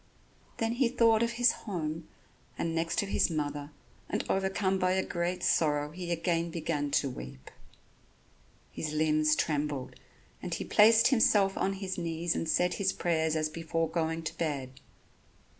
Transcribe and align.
Then 0.57 0.71
he 0.71 0.89
thought 0.89 1.21
of 1.21 1.33
his 1.33 1.51
home 1.51 2.07
and 2.57 2.73
next 2.73 3.03
of 3.03 3.09
his 3.09 3.29
mother, 3.29 3.69
and 4.09 4.23
overcome 4.27 4.79
by 4.79 4.93
a 4.93 5.05
great 5.05 5.43
sorrow 5.43 5.91
he 5.91 6.09
again 6.11 6.49
began 6.49 6.89
to 7.05 7.09
weep. 7.11 7.51
His 8.71 8.93
limbs 8.93 9.35
trembled; 9.35 9.93
and 10.41 10.55
he 10.55 10.63
placed 10.63 11.09
himself 11.09 11.55
on 11.55 11.73
his 11.73 11.99
knees 11.99 12.35
and 12.35 12.49
said 12.49 12.73
his 12.73 12.91
prayers 12.93 13.35
as 13.35 13.47
before 13.47 13.87
going 13.87 14.23
to 14.23 14.35
bed. 14.39 14.71